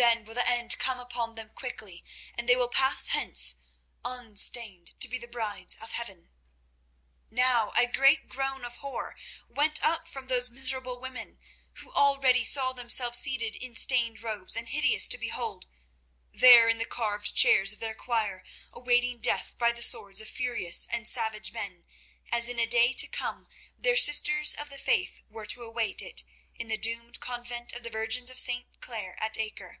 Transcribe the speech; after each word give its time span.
Then 0.00 0.22
will 0.24 0.34
the 0.34 0.46
end 0.48 0.78
come 0.78 1.00
upon 1.00 1.34
them 1.34 1.48
quickly, 1.50 2.04
and 2.36 2.48
they 2.48 2.54
will 2.54 2.68
pass 2.68 3.08
hence 3.08 3.56
unstained 4.04 4.94
to 5.00 5.08
be 5.08 5.18
the 5.18 5.26
brides 5.26 5.74
of 5.74 5.90
Heaven." 5.90 6.30
Now 7.32 7.72
a 7.74 7.88
great 7.88 8.28
groan 8.28 8.64
of 8.64 8.76
horror 8.76 9.16
went 9.48 9.84
up 9.84 10.06
from 10.06 10.28
those 10.28 10.50
miserable 10.50 11.00
women, 11.00 11.40
who 11.78 11.92
already 11.92 12.44
saw 12.44 12.72
themselves 12.72 13.18
seated 13.18 13.56
in 13.56 13.74
stained 13.74 14.22
robes, 14.22 14.54
and 14.54 14.68
hideous 14.68 15.08
to 15.08 15.18
behold, 15.18 15.66
there 16.30 16.68
in 16.68 16.78
the 16.78 16.84
carved 16.84 17.34
chairs 17.34 17.72
of 17.72 17.80
their 17.80 17.96
choir, 17.96 18.44
awaiting 18.72 19.18
death 19.18 19.58
by 19.58 19.72
the 19.72 19.82
swords 19.82 20.20
of 20.20 20.28
furious 20.28 20.86
and 20.88 21.08
savage 21.08 21.50
men, 21.50 21.84
as 22.30 22.48
in 22.48 22.60
a 22.60 22.66
day 22.66 22.92
to 22.92 23.08
come 23.08 23.48
their 23.76 23.96
sisters 23.96 24.54
of 24.54 24.70
the 24.70 24.78
Faith 24.78 25.22
were 25.28 25.46
to 25.46 25.64
await 25.64 26.00
it 26.02 26.22
in 26.54 26.68
the 26.68 26.78
doomed 26.78 27.18
convent 27.18 27.72
of 27.72 27.82
the 27.82 27.90
Virgins 27.90 28.30
of 28.30 28.38
St. 28.38 28.80
Clare 28.80 29.16
at 29.20 29.36
Acre. 29.36 29.80